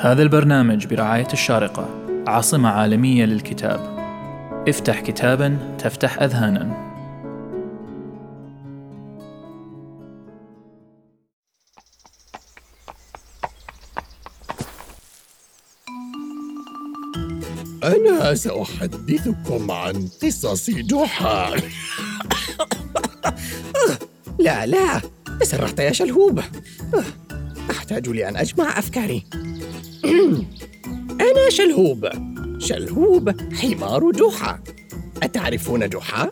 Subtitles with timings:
[0.00, 1.88] هذا البرنامج برعاية الشارقة
[2.26, 3.98] عاصمة عالمية للكتاب.
[4.68, 6.88] افتح كتابا تفتح أذهانا.
[17.84, 21.50] أنا سأحدثكم عن قصص جحا.
[24.38, 25.00] لا لا
[25.40, 26.40] تسرعت يا شلهوب.
[27.70, 29.24] أحتاج لأن أجمع أفكاري.
[31.28, 32.08] أنا شلهوب.
[32.58, 34.60] شلهوب حمار جحا.
[35.22, 36.30] أتعرفون جحا؟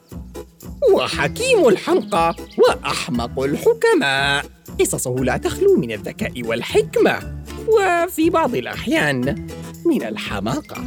[0.95, 4.45] وحكيم الحمقى وأحمق الحكماء.
[4.81, 9.47] قصصه لا تخلو من الذكاء والحكمة وفي بعض الأحيان
[9.87, 10.85] من الحماقة.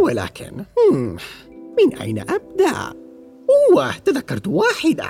[0.00, 0.64] ولكن
[1.78, 2.94] من أين أبدأ؟
[3.50, 5.08] أوه تذكرت واحدة.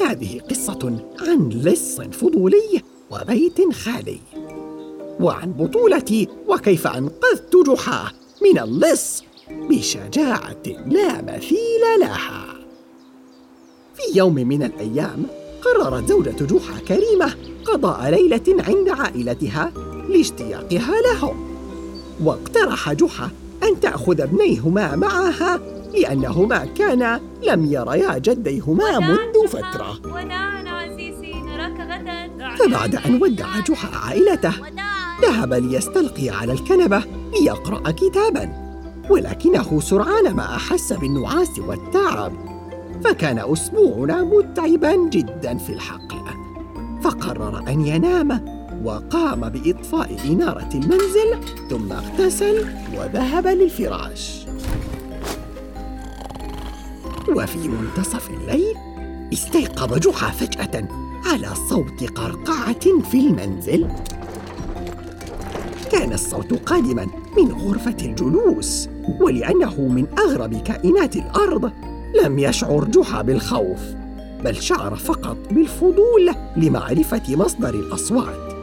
[0.00, 2.82] هذه قصة عن لص فضولي.
[3.10, 4.18] وبيت خالي.
[5.20, 12.44] وعن بطولتي وكيف أنقذت جحا من اللص بشجاعة لا مثيل لها.
[13.94, 15.26] في يوم من الأيام
[15.62, 19.72] قررت زوجة جحا كريمة قضاء ليلة عند عائلتها
[20.08, 21.54] لاشتياقها لهم.
[22.24, 23.30] واقترح جحا
[23.62, 25.60] أن تأخذ ابنيهما معها
[25.94, 29.98] لأنهما كانا لم يريا جديهما منذ فترة.
[32.58, 34.52] فبعد أن ودع جحا عائلته
[35.22, 37.04] ذهب ليستلقي على الكنبة
[37.40, 38.64] ليقرأ كتاباً
[39.10, 42.32] ولكنه سرعان ما أحس بالنعاس والتعب
[43.04, 46.24] فكان أسبوعنا متعبا جدا في الحقل
[47.02, 51.38] فقرر أن ينام وقام بإطفاء إنارة المنزل
[51.70, 52.66] ثم اغتسل
[52.98, 54.46] وذهب للفراش.
[57.28, 58.76] وفي منتصف الليل
[59.32, 61.03] استيقظ جحا فجأة.
[61.26, 63.88] على صوت قرقعة في المنزل.
[65.92, 67.06] كان الصوت قادما
[67.38, 68.88] من غرفة الجلوس
[69.20, 71.72] ولأنه من أغرب كائنات الأرض
[72.22, 73.80] لم يشعر جحا بالخوف
[74.44, 78.54] بل شعر فقط بالفضول لمعرفة مصدر الأصوات.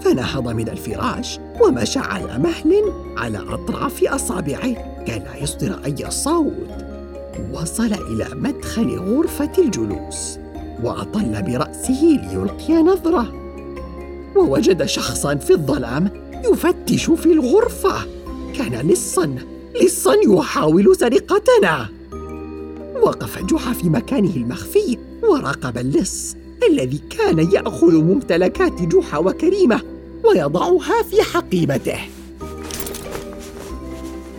[0.00, 4.72] فنهض من الفراش ومشى على مهل على أطراف أصابعه
[5.04, 6.68] كي لا يصدر أي صوت.
[7.52, 10.41] وصل إلى مدخل غرفة الجلوس.
[10.82, 13.32] وأطل برأسه ليلقي نظرة.
[14.36, 16.10] ووجد شخصا في الظلام
[16.52, 17.94] يفتش في الغرفة.
[18.58, 19.36] كان لصا
[19.82, 21.88] لصا يحاول سرقتنا.
[23.02, 26.36] وقف جحا في مكانه المخفي وراقب اللص
[26.70, 29.80] الذي كان يأخذ ممتلكات جحا وكريمة
[30.24, 31.98] ويضعها في حقيبته.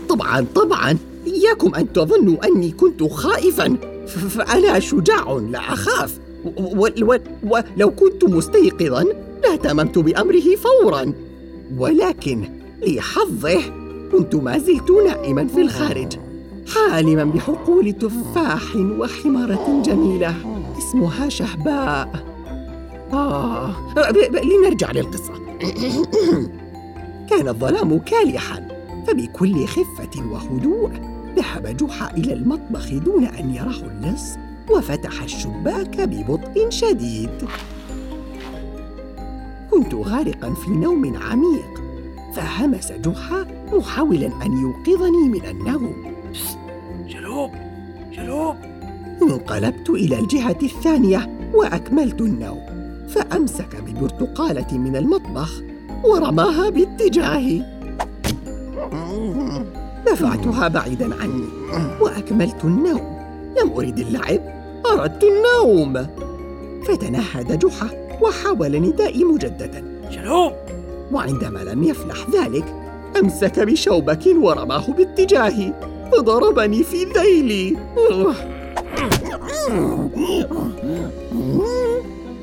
[0.10, 3.78] طبعا طبعا إياكم أن تظنوا أني كنت خائفا
[4.08, 6.23] فأنا شجاع لا أخاف.
[7.44, 9.06] ولو كنت مستيقظا
[9.44, 11.14] لاهتممت بأمره فورا.
[11.78, 12.44] ولكن
[12.88, 13.62] لحظه
[14.12, 16.18] كنت ما زلت نائما في الخارج
[16.68, 20.36] حالما بحقول تفاح وحمارة جميلة
[20.78, 22.24] اسمها شهباء.
[23.14, 23.76] آه
[24.44, 25.34] لنرجع للقصة.
[27.30, 28.68] كان الظلام كالحا
[29.08, 30.92] فبكل خفة وهدوء
[31.36, 34.24] ذهب جحا إلى المطبخ دون أن يراه اللص.
[34.70, 37.48] وفتح الشباك ببطء شديد.
[39.72, 41.84] كنت غارقا في نوم عميق
[42.34, 45.96] فهمس جحا محاولا أن يوقظني من النوم.
[47.08, 47.52] شلوب
[48.12, 48.56] شلوب
[49.22, 52.62] انقلبت إلى الجهة الثانية وأكملت النوم
[53.08, 55.62] فأمسك ببرتقالة من المطبخ
[56.04, 57.62] ورماها باتجاهي.
[60.08, 61.46] دفعتها بعيدا عني
[62.02, 63.13] وأكملت النوم.
[63.62, 64.42] لم أرد اللعب
[64.86, 66.08] أردت النوم.
[66.88, 69.84] فتنهد جحا وحاول ندائي مجددا.
[70.10, 70.54] شلوب
[71.12, 72.66] وعندما لم يفلح ذلك
[73.20, 75.74] أمسك بشوبك ورماه باتجاهي
[76.12, 77.78] فضربني في ذيلي.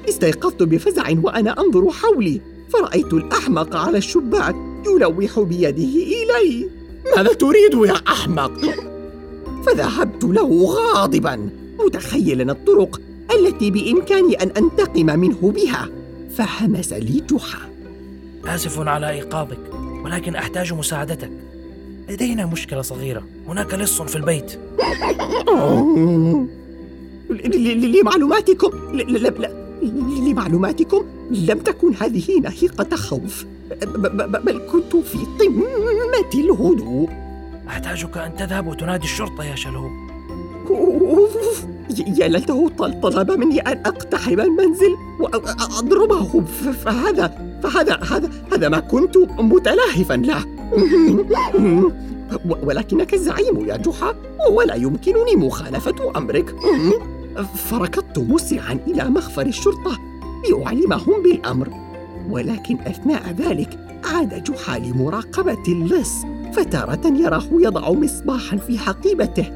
[0.08, 4.56] استيقظت بفزع وأنا أنظر حولي فرأيت الأحمق على الشباك
[4.86, 6.68] يلوح بيده إلي.
[7.16, 8.52] ماذا تريد يا أحمق؟
[9.66, 11.50] فذهبت له غاضبا
[11.86, 13.00] متخيلا الطرق
[13.34, 15.88] التي بإمكاني أن أنتقم منه بها
[16.36, 17.58] فهمس لي جحا.
[18.46, 19.58] آسف على إيقاظك
[20.04, 21.30] ولكن أحتاج مساعدتك.
[22.08, 24.58] لدينا مشكلة صغيرة هناك لص في البيت.
[28.00, 28.70] لمعلوماتكم
[30.26, 33.44] لمعلوماتكم لم تكن هذه نهيقة خوف
[34.44, 37.08] بل كنت في قمة الهدوء.
[37.70, 39.90] أحتاجك أن تذهب وتنادي الشرطة يا شلهوب
[42.18, 46.40] يا ليته طل- طلب مني أن أقتحم المنزل وأضربه
[46.84, 50.44] فهذا فهذا هذا هذا ما كنت متلهفا له.
[52.66, 54.14] ولكنك الزعيم يا جحا
[54.50, 56.54] ولا يمكنني مخالفة أمرك.
[57.70, 59.98] فركضت مسرعا إلى مخفر الشرطة
[60.50, 61.68] لأعلمهم بالأمر.
[62.30, 66.14] ولكن أثناء ذلك عاد جحا لمراقبة اللص.
[66.52, 69.52] فتارة يراه يضع مصباحا في حقيبته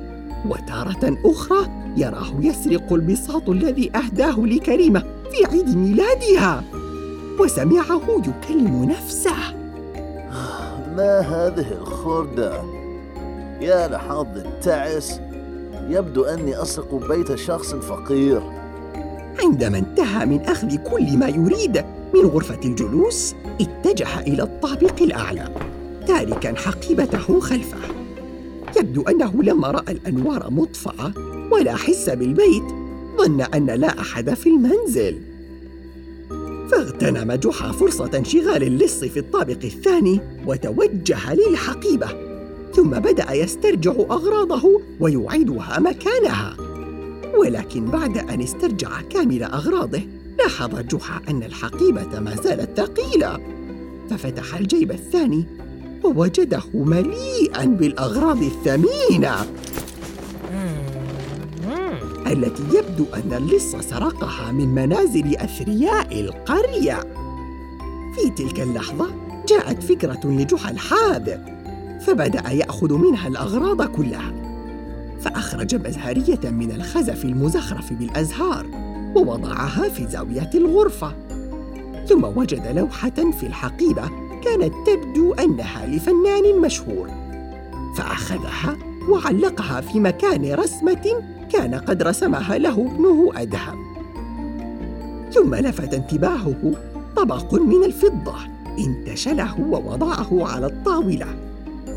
[0.47, 6.65] وتارة أخرى يراه يسرق البساط الذي أهداه لكريمة في عيد ميلادها
[7.41, 9.37] وسمعه يكلم نفسه.
[10.97, 12.63] ما هذه الخردة؟
[13.61, 15.21] يا لحظ التعس
[15.89, 18.43] يبدو أني أسرق بيت شخص فقير.
[19.45, 25.74] عندما انتهى من أخذ كل ما يريد من غرفة الجلوس اتجه إلى الطابق الأعلى.
[26.09, 27.79] تاركا حقيبته خلفه.
[28.77, 31.13] يبدو أنه لما رأى الأنوار مطفأة
[31.51, 32.65] ولا حس بالبيت
[33.19, 35.21] ظن أن لا أحد في المنزل.
[36.71, 42.09] فاغتنم جحا فرصة انشغال اللص في الطابق الثاني وتوجه للحقيبة
[42.75, 46.57] ثم بدأ يسترجع أغراضه ويعيدها مكانها.
[47.37, 50.01] ولكن بعد أن استرجع كامل أغراضه
[50.39, 53.39] لاحظ جحا أن الحقيبة ما زالت ثقيلة.
[54.11, 55.45] ففتح الجيب الثاني
[56.05, 59.35] ووجده مليئا بالأغراض الثمينة.
[62.27, 67.01] التي يبدو أن اللص سرقها من منازل أثرياء القرية.
[68.15, 69.07] في تلك اللحظة
[69.49, 71.41] جاءت فكرة لجحا الحاذق
[72.07, 74.33] فبدأ يأخذ منها الأغراض كلها.
[75.21, 78.67] فأخرج مزهرية من الخزف المزخرف بالأزهار
[79.17, 81.13] ووضعها في زاوية الغرفة.
[82.09, 87.09] ثم وجد لوحة في الحقيبة كانت تبدو أنها لفنان مشهور.
[87.97, 88.77] فأخذها
[89.09, 93.85] وعلقها في مكان رسمة كان قد رسمها له ابنه أدهم.
[95.33, 96.73] ثم لفت انتباهه
[97.17, 98.35] طبق من الفضة
[98.79, 101.27] انتشله ووضعه على الطاولة.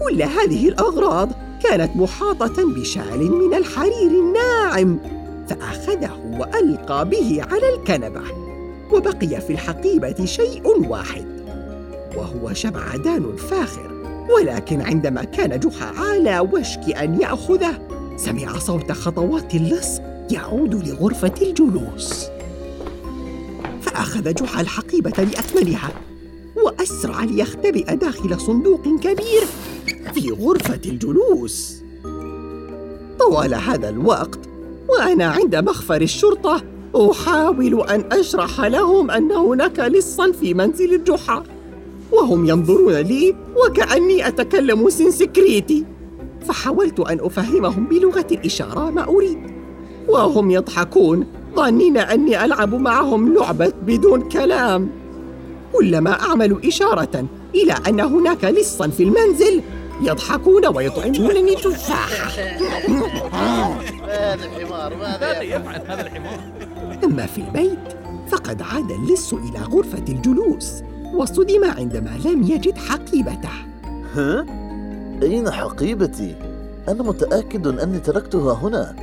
[0.08, 1.30] كل هذه الأغراض
[1.64, 5.00] كانت محاطة بشال من الحرير الناعم
[5.48, 8.22] فأخذه وألقى به على الكنبة.
[8.94, 11.37] وبقي في الحقيبة شيء واحد.
[12.18, 13.98] وهو شمعدان فاخر
[14.38, 17.88] ولكن عندما كان جحا على وشك أن يأخذه
[18.18, 20.00] سمع صوت خطوات اللص
[20.32, 22.28] يعود لغرفة الجلوس.
[23.82, 25.90] فأخذ جحا الحقيبة بأكملها
[26.66, 29.44] وأسرع ليختبئ داخل صندوق كبير
[30.14, 31.84] في غرفة الجلوس.
[33.20, 34.40] طوال هذا الوقت
[34.90, 36.64] وأنا عند مخفر الشرطة
[36.96, 41.44] أحاول أن أشرح لهم أن هناك لصا في منزل الجحا
[42.12, 45.86] وهم ينظرون لي وكأني أتكلم سنسكريتي.
[46.48, 49.38] فحاولت أن أفهمهم بلغة الإشارة ما أريد.
[50.08, 54.90] وهم يضحكون ظانين أني ألعب معهم لعبة بدون كلام.
[55.74, 57.26] كلما أعمل إشارة
[57.56, 59.62] إلى أن هناك لصا في المنزل
[60.02, 62.28] يضحكون ويطعمونني تفاحة.
[64.08, 66.40] هذا الحمار ماذا يفعل هذا الحمار
[67.04, 67.80] أما في البيت
[68.30, 70.74] فقد عاد اللص إلى غرفة الجلوس.
[71.14, 73.50] وصدم عندما لم يجد حقيبته.
[74.16, 74.46] ها؟
[75.24, 76.36] أين حقيبتي؟
[76.88, 78.96] أنا متأكد أني تركتها هنا.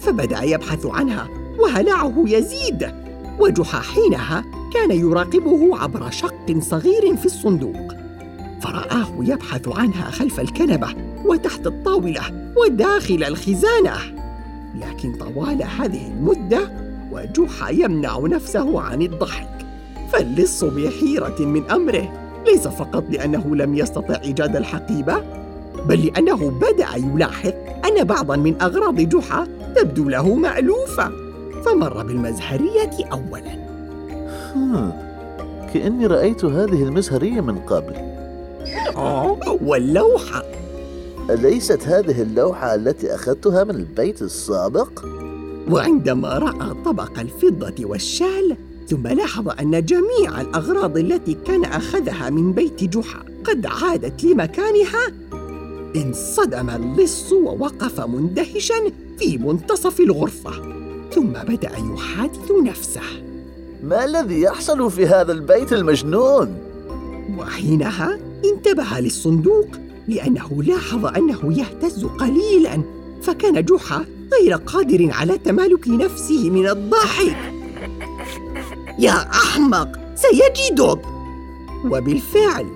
[0.00, 1.28] فبدأ يبحث عنها
[1.58, 2.88] وهلعه يزيد.
[3.40, 7.92] وجحا حينها كان يراقبه عبر شق صغير في الصندوق.
[8.60, 10.88] فرآه يبحث عنها خلف الكنبة
[11.24, 12.22] وتحت الطاولة
[12.56, 13.96] وداخل الخزانة.
[14.74, 16.70] لكن طوال هذه المدة
[17.12, 19.57] وجحا يمنع نفسه عن الضحك.
[20.12, 22.12] فاللص بحيرة من أمره
[22.46, 25.22] ليس فقط لأنه لم يستطع إيجاد الحقيبة
[25.88, 27.52] بل لأنه بدأ يلاحظ
[27.84, 29.46] أن بعضا من أغراض جحا
[29.76, 31.12] تبدو له مألوفة
[31.64, 33.68] فمر بالمزهرية أولاً.
[35.74, 37.94] كأني رأيت هذه المزهرية من قبل
[39.62, 40.42] واللوحة
[41.30, 45.04] أليست هذه اللوحة التي أخذتها من البيت السابق؟
[45.70, 48.56] وعندما رأى طبق الفضة والشال
[48.88, 55.12] ثم لاحظ أن جميع الأغراض التي كان أخذها من بيت جحا قد عادت لمكانها.
[55.96, 58.74] انصدم اللص ووقف مندهشا
[59.18, 60.50] في منتصف الغرفة
[61.12, 63.02] ثم بدأ يحادث نفسه.
[63.82, 66.58] ما الذي يحصل في هذا البيت المجنون؟
[67.38, 69.68] وحينها انتبه للصندوق
[70.08, 72.82] لأنه لاحظ أنه يهتز قليلا
[73.22, 77.47] فكان جحا غير قادر على تمالك نفسه من الضحك.
[78.98, 81.00] يا أحمق سيجدك.
[81.84, 82.66] وبالفعل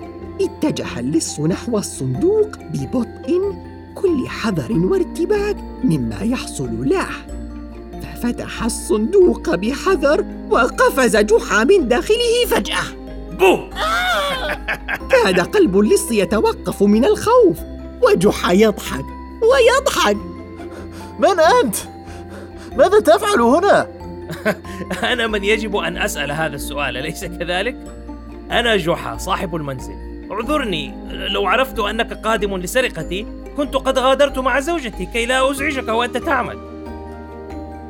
[0.41, 3.55] اتجه اللص نحو الصندوق ببطء
[3.95, 7.07] كل حذر وارتباك مما يحصل له.
[8.01, 12.83] ففتح الصندوق بحذر وقفز جحا من داخله فجأة.
[13.39, 13.59] بو!
[15.09, 17.57] كاد قلب اللص يتوقف من الخوف
[18.01, 19.05] وجحا يضحك
[19.41, 20.17] ويضحك.
[21.19, 21.75] من أنت؟
[22.77, 23.87] ماذا تفعل هنا؟
[25.11, 27.77] أنا من يجب أن أسأل هذا السؤال أليس كذلك؟
[28.51, 30.13] أنا جحا صاحب المنزل.
[30.31, 33.25] اعذرني لو عرفت أنك قادم لسرقتي
[33.57, 36.57] كنت قد غادرت مع زوجتي كي لا أزعجك وأنت تعمل.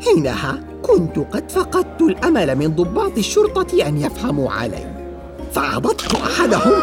[0.06, 4.94] حينها كنت قد فقدت الأمل من ضباط الشرطة أن يفهموا علي.
[5.52, 6.82] فعضدت أحدهم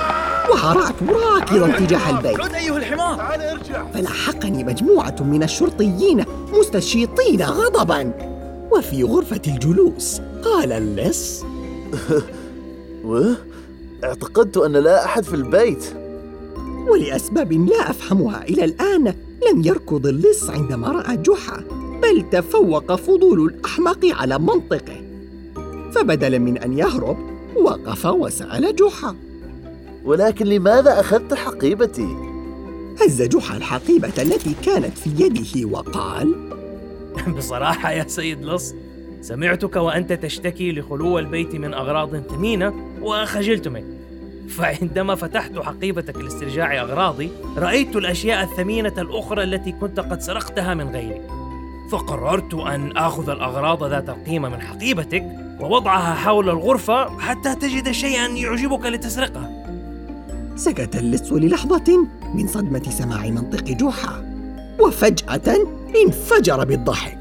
[0.50, 2.54] وهرعت راكضا تجاه البيت.
[2.54, 3.16] أيها الحمار.
[3.16, 8.29] تعال ارجع فلحقني مجموعة من الشرطيين مستشيطين غضبا.
[8.72, 11.44] وفي غرفة الجلوس قال اللص؟
[14.04, 15.84] اعتقدت أن لا أحد في البيت
[16.88, 19.14] ولأسباب لا أفهمها إلى الآن
[19.50, 21.64] لم يركض اللص عندما رأى جحا
[22.02, 25.02] بل تفوق فضول الاحمق على منطقه
[25.92, 27.16] فبدلا من أن يهرب
[27.56, 29.16] وقف وسأل جحا
[30.04, 32.16] ولكن لماذا أخذت حقيبتي؟
[33.00, 36.34] هز جحا الحقيبة التي كانت في يده وقال
[37.37, 38.75] بصراحة يا سيد لص
[39.21, 44.00] سمعتك وأنت تشتكي لخلو البيت من أغراض ثمينة وخجلت منك
[44.49, 51.21] فعندما فتحت حقيبتك لاسترجاع أغراضي رأيت الأشياء الثمينة الأخرى التي كنت قد سرقتها من غيري.
[51.90, 55.25] فقررت أن آخذ الأغراض ذات القيمة من حقيبتك
[55.61, 59.50] ووضعها حول الغرفة حتى تجد شيئا يعجبك لتسرقه.
[60.57, 64.25] سكت اللص للحظة من صدمة سماع منطق جحا
[64.81, 67.18] وفجأة انفجر بالضحك.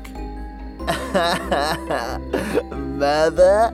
[2.99, 3.73] ماذا؟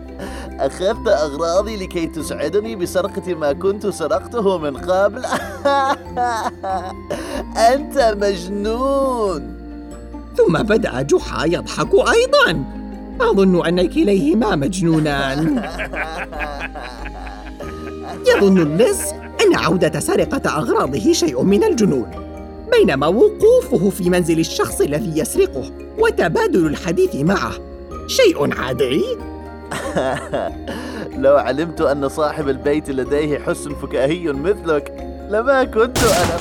[0.59, 5.25] أخذت أغراضي لكي تسعدني بسرقة ما كنت سرقته من قبل؟
[7.73, 9.55] أنت مجنون.
[10.37, 12.63] ثم بدأ جحا يضحك أيضا.
[13.21, 15.47] أظن ان كليهما مجنونان.
[18.27, 22.24] يظن اللص أن عودة سرقة أغراضه شيء من الجنون.
[22.71, 27.51] بينما وقوفه في منزل الشخص الذي يسرقه وتبادل الحديث معه.
[28.07, 29.03] شيء عادي؟
[31.23, 34.93] لو علمت أن صاحب البيت لديه حسن فكاهي مثلك
[35.29, 36.39] لما كنت أنا.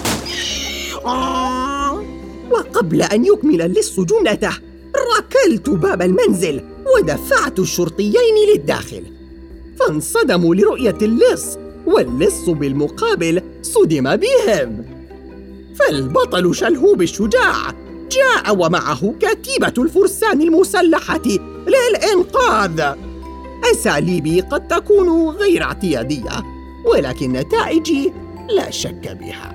[2.51, 4.51] وقبل أن يكمل اللص جملته
[5.19, 6.61] ركلت باب المنزل
[6.97, 9.03] ودفعت الشرطيين للداخل.
[9.81, 14.94] فانصدموا لرؤية اللص واللص بالمقابل صدم بهم.
[15.79, 17.71] فالبطل شلهوب الشجاع
[18.11, 21.23] جاء ومعه كتيبة الفرسان المسلحة
[21.67, 22.95] للإنقاذ.
[23.73, 26.43] أساليبي قد تكون غير اعتيادية
[26.85, 28.13] ولكن نتائجي
[28.51, 29.53] لا شك بها.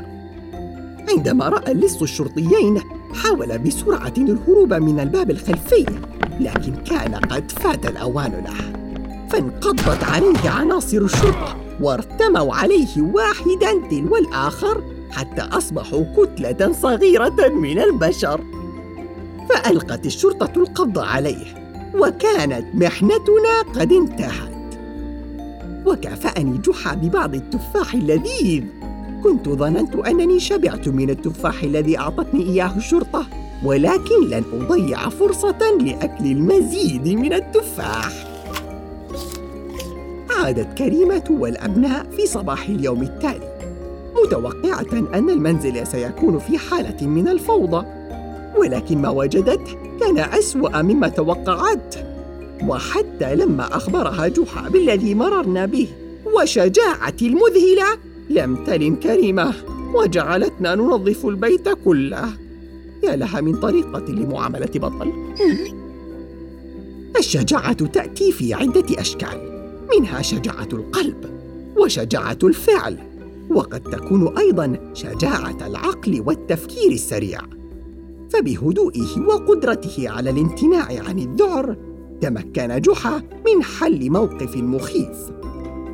[1.10, 2.82] عندما رأى اللص الشرطيين
[3.24, 5.86] حاول بسرعة الهروب من الباب الخلفي
[6.40, 8.80] لكن كان قد فات الأوان له.
[9.30, 18.42] فانقضت عليه عناصر الشرطة وارتموا عليه واحدا تلو الآخر حتى أصبحوا كتلة صغيرة من البشر.
[19.50, 21.46] فألقت الشرطة القبض عليه
[21.96, 24.60] وكانت محنتنا قد انتهت.
[25.86, 28.64] وكافأني جحا ببعض التفاح اللذيذ.
[29.24, 33.26] كنت ظننت أنني شبعت من التفاح الذي أعطتني إياه الشرطة
[33.66, 38.26] ولكن لن أضيع فرصة لأكل المزيد من التفاح.
[40.40, 43.49] عادت كريمة والأبناء في صباح اليوم التالي.
[44.26, 47.86] متوقعة أن المنزل سيكون في حالة من الفوضى
[48.58, 52.04] ولكن ما وجدته كان أسوأ مما توقعته
[52.68, 55.88] وحتى لما أخبرها جحا بالذي مررنا به
[56.36, 57.98] وشجاعتي المذهلة
[58.30, 59.54] لم تلن كريمة
[59.96, 62.30] وجعلتنا ننظف البيت كله.
[63.04, 65.14] يا لها من طريقة لمعاملة بطل.
[67.20, 71.26] الشجاعة تأتي في عدة أشكال منها شجاعة القلب
[71.78, 72.98] وشجاعة الفعل.
[73.52, 77.42] وقد تكون أيضا شجاعة العقل والتفكير السريع.
[78.34, 81.78] فبهدوئه وقدرته على الامتناع عن الذعر
[82.22, 85.32] تمكن جحا من حل موقف مخيف.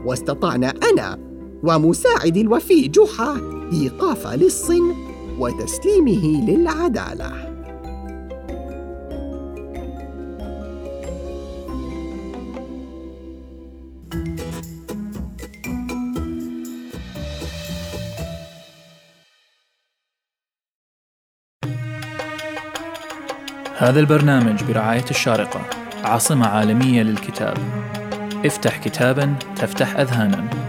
[0.05, 1.19] واستطعنا أنا
[1.63, 3.37] ومساعد الوفي جحا
[3.73, 4.71] إيقاف لص
[5.39, 7.44] وتسليمه للعدالة.
[23.85, 25.61] هذا البرنامج برعاية الشارقة
[26.03, 27.57] عاصمة عالمية للكتاب.
[28.45, 30.64] افتح كتابا تفتح أذهانا.